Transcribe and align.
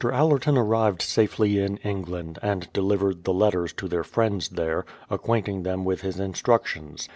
AUerton 0.11 0.57
arrived 0.57 1.03
safely 1.03 1.59
in 1.59 1.77
England, 1.83 2.39
and 2.41 2.73
delivered 2.73 3.23
the 3.23 3.33
letters 3.35 3.71
to 3.73 3.87
their 3.87 4.03
friends 4.03 4.49
there, 4.49 4.83
acquainting 5.11 5.61
them 5.61 5.85
with 5.85 6.01
his 6.01 6.19
instructions. 6.19 7.07